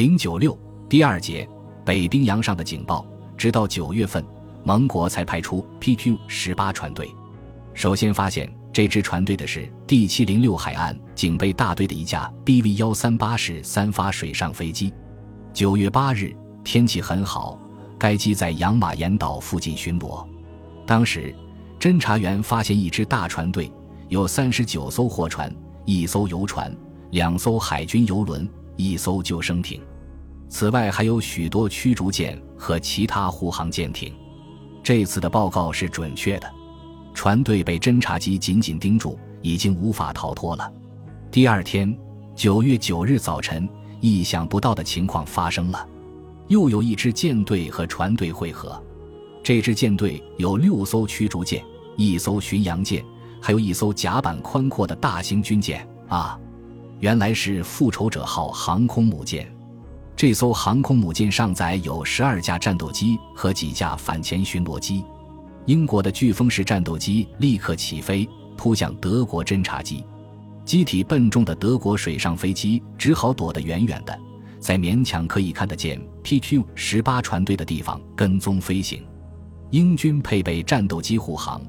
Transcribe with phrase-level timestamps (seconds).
[0.00, 0.58] 零九六
[0.88, 1.46] 第二节
[1.84, 3.04] 北冰洋上的警报，
[3.36, 4.24] 直到九月份，
[4.64, 7.14] 盟国才派出 PQ 十八船队。
[7.74, 14.90] 首先发现这支船队的是第七零六海岸警备大队的一架 BV 幺三八式三发水上飞机。
[15.52, 17.60] 九月八日，天气很好，
[17.98, 20.26] 该机在养马岩岛附近巡逻。
[20.86, 21.34] 当时，
[21.78, 23.70] 侦查员发现一支大船队，
[24.08, 25.54] 有三十九艘货船、
[25.84, 26.74] 一艘游船、
[27.10, 29.78] 两艘海军游轮、一艘救生艇。
[30.50, 34.12] 此外，还有许多驱逐舰和其他护航舰艇。
[34.82, 36.52] 这次的报告是准确的，
[37.14, 40.70] 船队被侦察机紧紧盯住，已经无法逃脱了。
[41.30, 41.96] 第二天，
[42.34, 43.66] 九月九日早晨，
[44.00, 45.88] 意想不到的情况发生了，
[46.48, 48.82] 又有一支舰队和船队会合。
[49.44, 51.64] 这支舰队有六艘驱逐舰、
[51.96, 53.04] 一艘巡洋舰，
[53.40, 55.88] 还有一艘甲板宽阔的大型军舰。
[56.08, 56.36] 啊，
[56.98, 59.48] 原来是复仇者号航空母舰。
[60.20, 65.02] 这艘航空母舰上载有十二架战斗机和几架反潜巡逻机。
[65.64, 70.04] 英国的飓风式战斗机立刻起飞，扑向德国侦察机。
[70.62, 74.20] 机体笨重的德国水上飞机只好躲得远远的，
[74.58, 79.02] 在勉强可以看得见 PQ 十八船队的地方跟踪飞行。
[79.70, 81.62] 英军配备战斗机护航，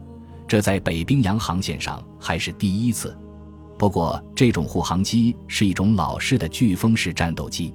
[0.46, 3.18] 这在北冰洋航线上还是第一次。
[3.80, 7.74] 不过，这种护航机是一种老式的飓风式战斗机。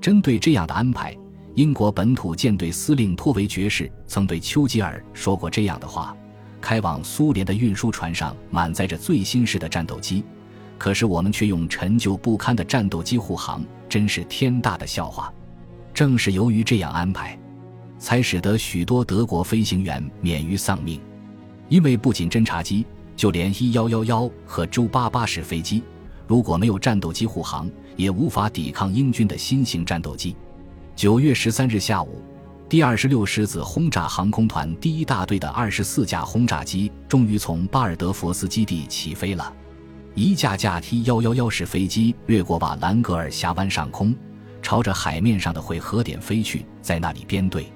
[0.00, 1.16] 针对这样的安排，
[1.54, 6.16] 英国本土舰队司令托维爵士曾对丘吉尔说过这样的话
[6.60, 10.24] ：“开往苏联的运输船上满载着最新式的战斗机，
[10.78, 15.32] 可是我们却用陈旧不堪的战斗机护航，真是天大的笑话。”
[15.92, 17.36] 正是由于这样安排，
[17.98, 21.00] 才使得许多德国飞行员免于丧命，
[21.68, 25.82] 因为不仅侦察机，就连伊幺幺幺和周八八式飞机。
[26.28, 30.36] 如果没有战斗机护航，也无法抵抗英军的新型战斗机。
[30.94, 32.22] 九月十三日下午，
[32.68, 39.50] 第二十六狮子轰炸航空团第一大队的二十四架轰炸机终于从巴尔德佛斯基地起飞了。
[40.14, 44.14] 一架架 T 幺幺幺式飞机掠过瓦兰格尔峡湾上空，
[44.60, 47.72] 朝着海面上的汇合点飞去，在那里编队。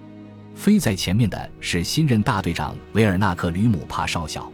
[0.55, 4.53] 飞在前面的是新任大队长维尔纳克吕姆帕少校。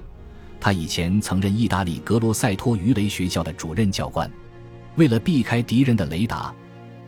[0.60, 4.30] 他以前曾任意大利格罗塞托鱼雷学校的主任教官。
[4.96, 6.52] 为了避开敌人的雷达，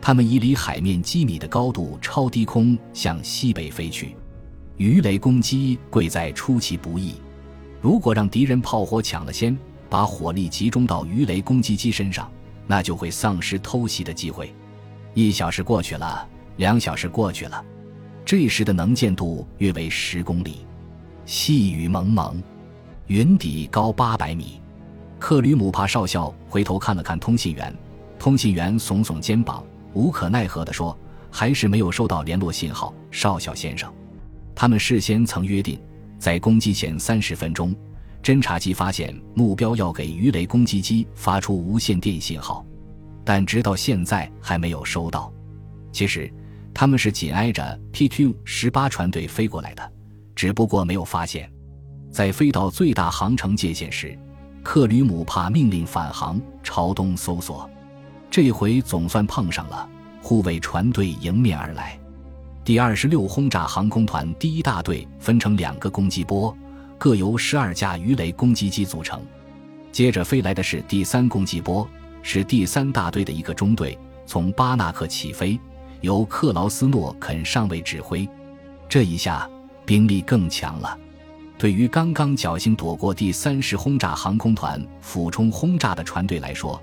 [0.01, 4.15] 他们以离海面几米的高度超低空向西北飞去。
[4.77, 7.15] 鱼雷攻击贵在出其不意，
[7.81, 9.55] 如果让敌人炮火抢了先，
[9.89, 12.31] 把火力集中到鱼雷攻击机身上，
[12.65, 14.53] 那就会丧失偷袭的机会。
[15.13, 17.63] 一小时过去了，两小时过去了，
[18.23, 20.65] 这时的能见度约为十公里，
[21.25, 22.41] 细雨蒙蒙。
[23.07, 24.61] 云底高八百米，
[25.19, 27.75] 克吕姆帕少校回头看了看通信员，
[28.17, 29.63] 通信员耸耸肩膀，
[29.93, 30.97] 无可奈何地说
[31.29, 33.91] ：“还是没有收到联络信号，少校先生。
[34.55, 35.77] 他们事先曾约定，
[36.17, 37.75] 在攻击前三十分钟，
[38.23, 42.65] 侦察机发现目标要给鱼雷攻击机发出无线电信号，
[43.25, 45.33] 但直到现在还没有收到。
[45.91, 46.31] 其实
[46.73, 49.91] 他们是紧挨着 PQ 十八船队飞过来的，
[50.33, 51.51] 只不过没有发现。”
[52.11, 54.17] 在飞到最大航程界限时，
[54.61, 57.69] 克吕姆帕命令返航，朝东搜索。
[58.29, 59.89] 这回总算碰上了，
[60.21, 61.97] 护卫船队迎面而来。
[62.65, 66.55] 第二十六轰炸航空团第一大队分成两个攻击波，
[66.97, 69.21] 各由十二架鱼雷攻击机组成。
[69.91, 71.87] 接着飞来的是第三攻击波，
[72.21, 75.59] 是第三大队的一个中队，从巴纳克起飞，
[76.01, 78.27] 由克劳斯诺肯上尉指挥。
[78.87, 79.49] 这一下
[79.85, 80.97] 兵力更强了。
[81.61, 86.81] 对于刚刚侥幸躲过第三十轰炸航空团俯冲轰炸的船队来说，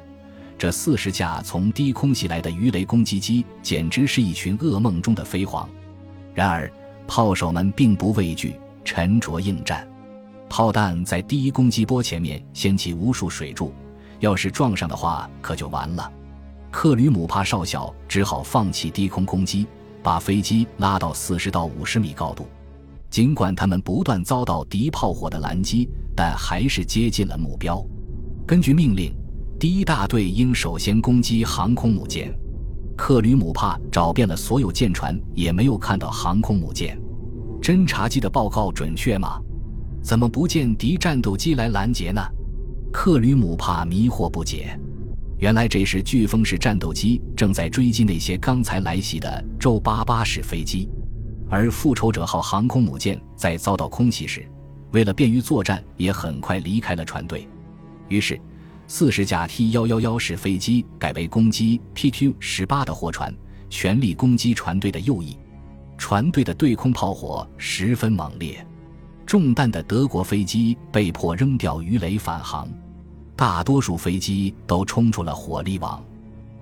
[0.57, 5.67] 这四十架从低空袭来的鱼雷攻击机简直是一群噩梦中的飞蝗。
[6.33, 6.73] 然而，
[7.09, 9.85] 炮手们并不畏惧，沉着应战。
[10.49, 13.75] 炮弹在第一攻击波前面掀起无数水柱，
[14.21, 16.09] 要是撞上的话，可就完了。
[16.71, 19.67] 克吕姆帕少校只好放弃低空攻击，
[20.05, 22.49] 把飞机拉到四十到五十米高度。
[23.11, 27.85] 尽管他们不断遭到敌炮火的拦击，但还是接近了目标。
[28.47, 29.13] 根据命令，
[29.59, 32.33] 第一大队应首先攻击航空母舰。
[32.97, 36.99] 克吕姆帕找遍了所有舰船，也没有看到航空母舰。
[37.63, 39.41] 侦察机的报告准确吗？
[40.03, 42.21] 怎么不见敌战斗机来拦截呢？
[42.93, 44.79] 克吕姆帕迷惑不解。
[45.39, 50.89] 原来这时飓风式战斗机正在追击那些刚才来袭的周八八式飞机。
[51.51, 54.47] 而复仇者号航空母舰在遭到空袭时，
[54.93, 57.49] 为了便于作战，也很快离开了船队。
[58.09, 58.39] 于是，
[58.87, 63.35] 四十架 T 幺幺幺式飞机改为攻击 PQ 十八的货船，
[63.71, 65.37] 全力攻击船队的右翼。
[65.97, 68.65] 船队的对空炮火十分猛烈，
[69.27, 72.69] 中弹的德国飞机被迫扔掉鱼雷返航，
[73.35, 76.03] 大多数飞机都冲出了火力网。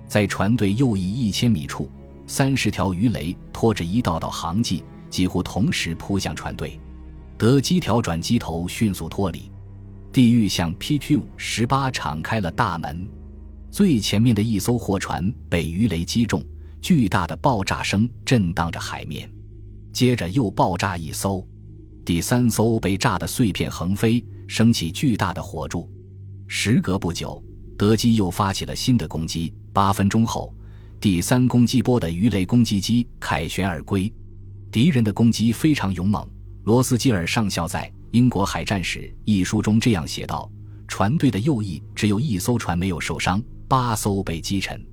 [0.09, 1.91] 在船队右翼一千米处，
[2.27, 6.79] 三十条鱼雷拖着一道道航迹，几乎同时扑向船队。
[7.39, 9.51] 德机调转机头，迅速脱离。
[10.13, 13.07] 地狱向 PQ 十八敞开了大门。
[13.71, 16.43] 最前面的一艘货船被鱼雷击中。
[16.83, 19.29] 巨大的爆炸声震荡着海面，
[19.93, 21.45] 接着又爆炸一艘，
[22.05, 25.91] 第三艘被炸得碎片横飞，升起巨大的火柱。
[26.47, 27.43] 时隔不久，
[27.77, 29.53] 德机又发起了新的攻击。
[29.73, 30.55] 八分钟后，
[31.01, 34.13] 第三攻击波的鱼雷攻击机凯旋而归。
[34.73, 36.27] 敌人的攻击非常勇猛。
[36.65, 40.51] 罗斯基尔上校在《英国海战史》一书中这样写道
[40.89, 44.85] ：“船队的右翼只有一艘船没有受伤，八艘被击沉。”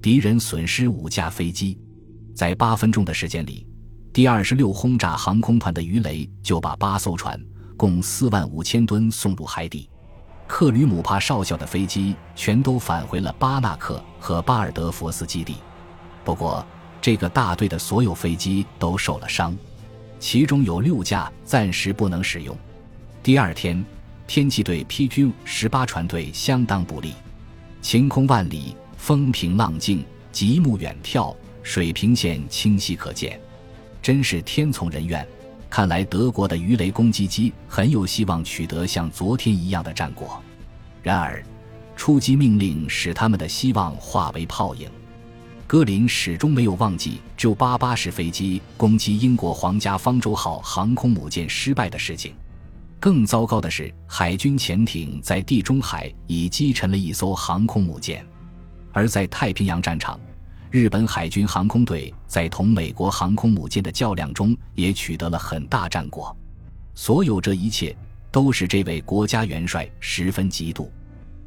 [0.00, 1.78] 敌人损失五架飞机，
[2.34, 3.66] 在八分钟的时间里，
[4.14, 7.38] 第二十六轰炸航空团的鱼雷就把八艘船
[7.76, 9.90] 共四万五千吨送入海底。
[10.50, 15.54] 克吕姆帕少校的飞机全都返回了巴纳克和巴尔德佛斯基地。
[16.24, 16.66] 不过，
[17.00, 19.56] 这个大队的所有飞机都受了伤，
[20.18, 22.54] 其中有六架暂时不能使用。
[23.22, 23.82] 第二天，
[24.26, 27.14] 天气对 PQ 十八船队相当不利，
[27.80, 28.76] 晴空万里。
[28.96, 33.40] 风平浪静，极目远眺，水平线清晰可见，
[34.02, 35.26] 真是天从人愿。
[35.70, 40.42] 看来德国的鱼雷攻击机很有希望取得像昨天一样的战果。
[41.00, 41.42] 然而，
[41.96, 44.90] 出击命令使他们的希望化为泡影。
[45.68, 52.34] 戈林始终没有忘记就八八式飞机攻击英国皇家方舟号航空母舰失败的事情。
[52.98, 58.26] 更糟糕的是，海军潜艇在地中海已击沉了一艘航空母舰。
[58.92, 60.18] 而在太平洋战场，
[60.70, 66.34] 日本海军航空队在同美国航空母舰的较量中也取得了很大战果。
[66.94, 67.96] 所有这一切
[68.30, 70.88] 都使这位国家元帅十分嫉妒。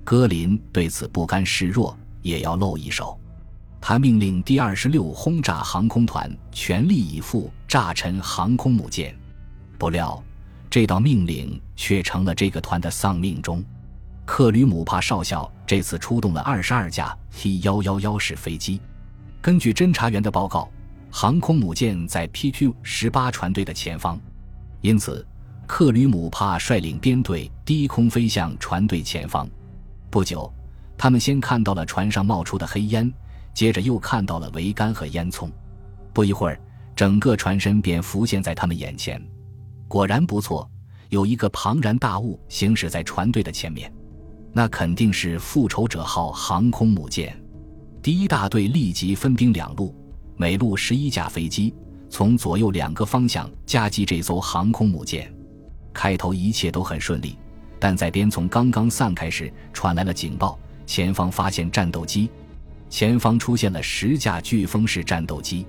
[0.04, 3.18] 戈林对此不甘示弱，也要露一手。
[3.80, 9.18] 他命令第二十六轰炸航空团全力以赴炸沉航空母舰。
[9.78, 10.22] 不料，
[10.70, 13.64] 这道命令却成了这个团的丧命钟。
[14.25, 18.81] 克吕姆帕少校这次出动了二十二架 T 幺幺幺式飞机。
[19.44, 20.69] 根据侦察员的报告，
[21.12, 24.18] 航空母舰在 PQ 十八船队的前方，
[24.80, 25.28] 因此
[25.68, 29.45] 克吕姆帕率领编队低空飞向船队前方。
[30.10, 30.50] 不久，
[30.98, 33.13] 他们先看到了船上冒出的黑烟，
[33.54, 35.51] 接着又看到了桅杆和烟囱。
[36.13, 36.57] 不一会儿，
[36.96, 39.22] 整个船身便浮现在他们眼前。
[39.89, 40.72] 果然不错，
[41.10, 43.94] 有一个庞然大物行驶在船队的前面。
[44.54, 47.38] 那肯定是复仇者号航空母舰。
[48.04, 49.96] 第一大队立即分兵两路，
[50.36, 51.74] 每路十一架飞机，
[52.10, 55.34] 从左右两个方向夹击这艘航空母舰。
[55.94, 57.38] 开头一切都很顺利，
[57.80, 62.30] 但在边从刚刚散开时，传来了警报：前方发现战斗机，
[62.90, 65.66] 前方出现了十架飓风式战斗机。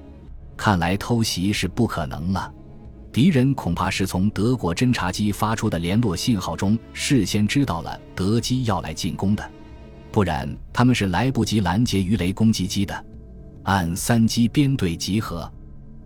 [0.56, 2.52] 看来偷袭是不可能了。
[3.12, 9.50] 敌人恐怕是从德国侦察机发出的联络信号中事先知道了德机要来进攻的，
[10.14, 13.04] 不然他们是来不及拦截鱼雷攻击机的。
[13.64, 15.52] 按三机编队集合，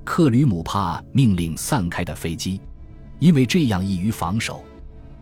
[0.02, 2.58] 克吕姆帕命令散开的飞机，
[3.18, 4.64] 因为这样易于防守。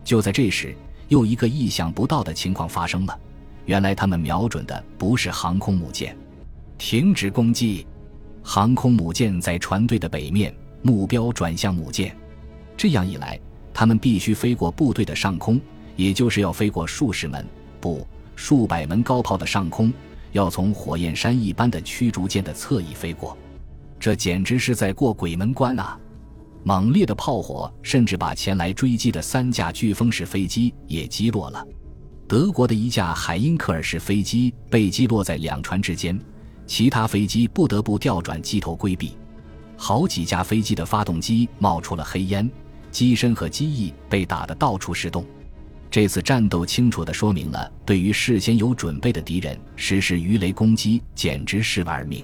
[0.05, 0.73] 就在这时，
[1.09, 3.19] 又一个意想不到的情况发生了，
[3.65, 6.17] 原来他们瞄准的不是航空母舰，
[6.79, 7.85] 停止攻击！
[8.41, 10.55] 航空母舰在船队的北面。
[10.83, 12.17] 目标转向母舰，
[12.77, 13.37] 这样一来，
[13.75, 15.61] 他们必须飞过部队的上空，
[15.97, 17.45] 也就是要飞过数十门、
[17.81, 19.93] 不数百门高炮的上空，
[20.31, 23.37] 要从火焰山一般的驱逐舰的侧翼飞过。
[23.99, 25.99] 这简直是在过鬼门关啊！
[26.63, 31.67] 猛烈的炮火甚至把前来追击的三架飓风式飞机也击落了。
[32.29, 36.21] 德国的一架海因克尔式飞机被击落在两船之间，
[36.67, 39.17] 其他飞机不得不调转机头规避。
[39.77, 42.51] 好几架飞机的发动机冒出了黑烟，
[42.91, 45.25] 机身和机翼被打得到处是洞。
[45.97, 52.23] 这次战斗清楚地说明了，对于事先有准备的敌人实施鱼雷攻击简直是玩命。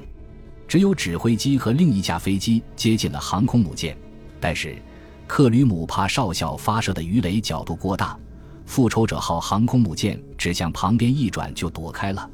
[0.69, 3.97] 只有指挥机和另一架飞机接近了航空母舰，
[4.39, 4.77] 但是
[5.27, 8.15] 克吕姆帕少校发射的鱼雷角度过大，
[8.67, 12.29] 复仇者号航空母舰只向旁边一转就躲开了。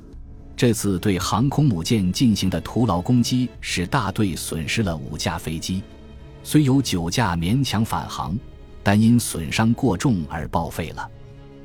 [0.57, 5.85] 这次对航空母舰进行的徒劳攻击，使大队损失了五架飞机，
[6.43, 8.37] 虽有九架勉强返航，
[8.83, 11.09] 但因损伤过重而报废了。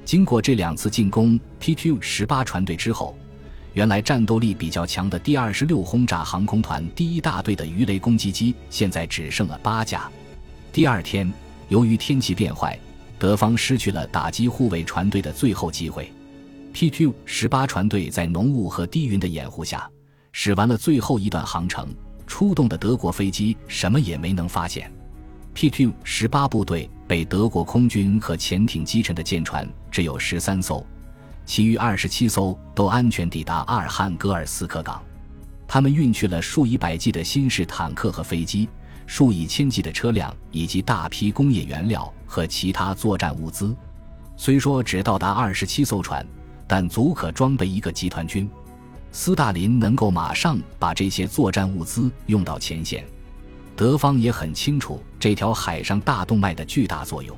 [0.05, 3.17] 经过这两次进攻 PQ 十八船队之后，
[3.73, 10.09] 原来战斗力比较强的第二十六轰炸航空团第一大队的鱼雷攻击机，现在只剩了八架。
[10.71, 11.31] 第二天，
[11.69, 12.77] 由于天气变坏，
[13.17, 16.11] 德方失去了打击护卫船队的最后机会。
[16.73, 19.89] PQ 十八船队在浓雾和低云的掩护下，
[20.31, 21.93] 驶完了最后一段航程。
[22.25, 24.91] 出动的德国飞机什么也没能发现。
[25.53, 30.85] PQ 十八部队被德国空军和潜艇击沉的舰船只有十三艘，
[31.45, 35.01] 其余二十七艘都安全抵达阿尔汉戈尔斯克港。
[35.67, 38.67] 他们运去了数以百计的新式坦克和飞机，
[39.05, 43.75] 数以千计的车辆以及大批工业原料和其他作战物资。
[44.35, 46.25] 虽说只到达二十七艘船。
[46.65, 48.49] 但足可装备一个集团军，
[49.11, 53.05] 斯大林能够马上把这些作战物资用到前线。
[53.75, 57.35] 德方也很清楚这条海上大动脉的巨大作用。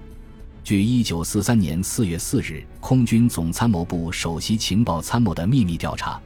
[0.63, 6.19] 据1943年4月4日空军总参谋部首席情报参谋的秘密调查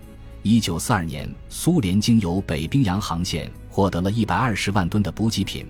[0.44, 5.68] ，1942年苏联经由北冰洋航线获得了一百二十万吨的补给品，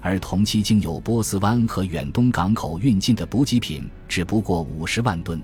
[0.00, 5.40] 而同期经由波斯湾和远东港口运进的补给品只不过五十万吨。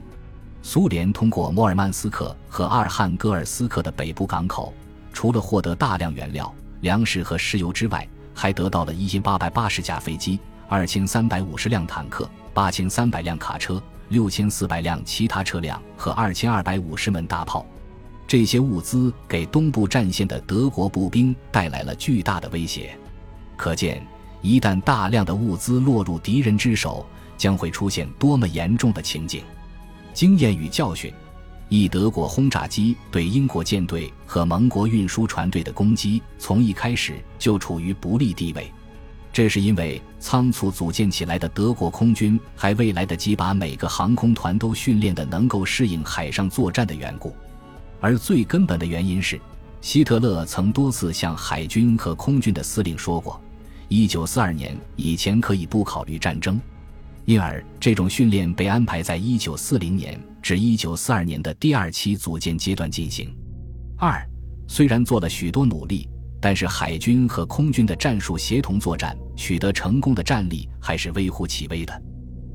[0.63, 4.73] 苏联通过摩尔曼斯克和阿尔汉戈尔斯克的北部港口，
[5.13, 17.67] 除了获得大量原料、粮食和石油之外，还得到了一千八百八十架飞机、二千三百五十辆坦克、八千三百辆卡车、六千四百辆其他车辆和二千二百五十门大炮。
[18.27, 22.97] 这些物资给东部战线的德国步兵带来了巨大的威胁。
[23.57, 24.07] 可见，
[24.41, 29.43] 一旦大量的物资落入敌人之手，将会出现多么严重的情景。
[30.15, 31.13] 经验与教训，
[31.75, 38.71] 一德国轰炸机对英国舰队和盟国运输船队的攻击，从一开始就处于不利地位。
[39.33, 47.35] 这是因为仓促组建起来的德国空军还未来得及把每个航空团都训练的能够适应海上作战的缘故。
[48.03, 49.41] 而最根本的原因是，
[49.81, 53.41] 希特勒曾多次向海军和空军的司令说过，
[53.89, 56.61] 一九四二年以前可以不考虑战争。
[57.25, 63.33] 因而，这种训练被安排在1940年至1942年的第二期组建阶段进行。
[63.97, 64.21] 二，
[64.67, 66.09] 虽然做了许多努力，
[66.41, 72.03] 但是海军和空军的战术协同作战取得成功的战力还是微乎其微的。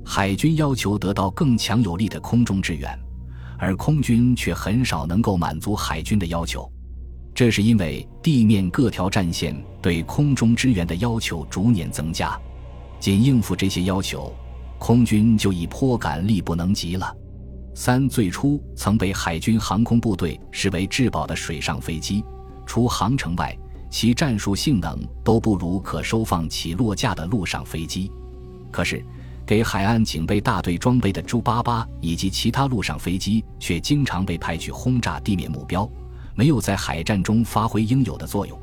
[0.06, 2.98] 海军要求得到更强有力的空中支援，
[3.58, 6.70] 而空军却很少能够满足海军的要求。
[7.34, 12.40] 这是因为地面各条战线对空中支援的要求逐年增加，
[13.00, 14.34] 仅应付这些要求。
[14.80, 17.16] 空军就已颇感力不能及了。
[17.80, 22.26] 三最初曾被海军航空部队视为至宝的水上飞机，
[22.66, 23.56] 除航程外，
[23.88, 28.12] 其战术性能都不如可收放起落架的陆上飞机。
[28.72, 29.06] 可是，
[29.46, 35.88] 给海岸警备大队装备的朱八八以及其他陆上飞机却经常被派去轰炸地面目标，
[36.34, 38.60] 没有在海战中发挥应有的作用。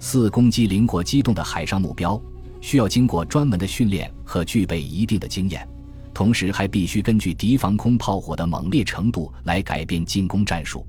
[0.00, 2.18] 四攻击灵活机动的海上目标。
[2.62, 5.68] 需要经过专门的训练和具备一定的经验，
[6.16, 10.86] 同时还必须根据敌防空炮火的猛烈程度来改变进攻战术。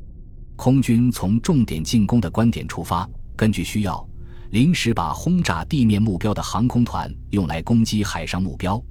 [0.56, 3.06] 空军从重点进攻的观点出发，
[3.36, 4.08] 根据需要，
[4.52, 8.82] 临时把轰炸地面目标的航空团用来攻击海上目标，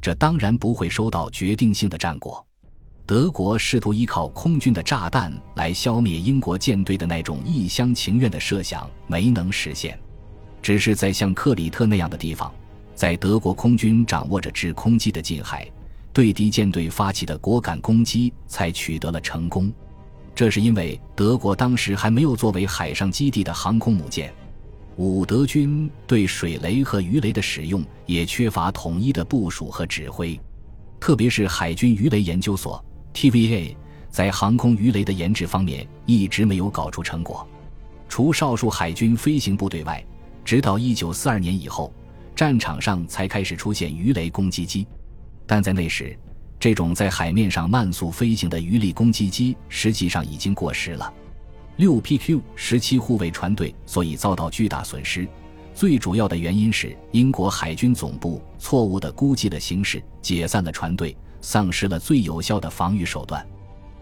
[0.00, 2.42] 这当然不会收到决定性的战果。
[3.04, 10.00] 德国试图依靠空军的炸弹来消灭英国舰队的那种一厢情愿的设想没能实现。
[10.62, 12.50] 只是在像克里特那样的地方，
[12.94, 15.70] 在德国空军掌握着制空机的近海，
[16.12, 19.72] 对敌舰队发起的果敢攻击才取得了成功。
[20.34, 24.32] 这是因为德国当时还没有作为海上基地的航空母舰。
[24.96, 30.38] 五德军对水雷和鱼雷的使用也缺乏统一的部署和指挥，
[31.00, 32.82] 特别是海军鱼雷研究所
[33.14, 33.74] （TVA）
[34.10, 37.46] 在航空鱼雷的研制方面一直没有搞出成果。
[38.06, 40.04] 除少数海军飞行部队外，
[40.44, 41.90] 直到一九四二年以后，
[42.36, 44.86] 战场上才开始出现鱼雷攻击机，
[45.52, 46.18] 但在那时，
[46.58, 51.12] 这种在海面上慢速飞行的鱼雷攻击机实际上已经过时了。
[51.76, 55.28] 六 PQ 十七护卫船队所以遭到巨大损失，
[55.74, 63.46] 最主要的原因是英国海军总部错误地估计了形势，解散了船队，丧失了最有效的防御手段。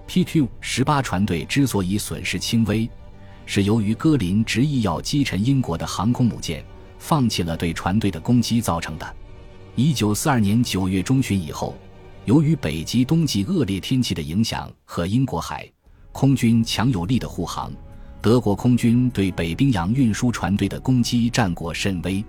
[0.07, 2.89] PQ 十八船队之所以损失轻微。
[3.45, 6.65] 是由于戈林执意要击沉英国的航空母舰，
[7.01, 9.17] 放弃了对船队的攻击造成的。
[9.77, 11.75] 一九四二年九月中旬以后，
[12.25, 15.71] 由于北极冬季恶劣天气的影响和英国海
[16.13, 17.73] 空军强有力的护航，
[18.21, 22.23] 德国空军对北冰洋运输船队的攻击战果甚微。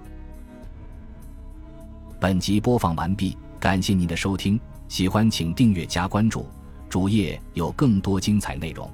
[2.20, 6.46] 本集播放完毕，感谢您的收听，喜欢请订阅加关注，
[6.88, 8.90] 主页有更多精彩内容。